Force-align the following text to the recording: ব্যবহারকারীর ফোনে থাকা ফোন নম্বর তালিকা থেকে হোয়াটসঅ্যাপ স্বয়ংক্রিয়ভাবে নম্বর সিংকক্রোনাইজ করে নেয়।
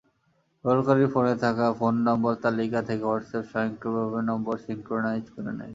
ব্যবহারকারীর 0.65 1.11
ফোনে 1.13 1.33
থাকা 1.43 1.65
ফোন 1.79 1.93
নম্বর 2.07 2.33
তালিকা 2.43 2.79
থেকে 2.87 3.03
হোয়াটসঅ্যাপ 3.05 3.43
স্বয়ংক্রিয়ভাবে 3.51 4.19
নম্বর 4.29 4.55
সিংকক্রোনাইজ 4.65 5.25
করে 5.35 5.51
নেয়। 5.51 5.69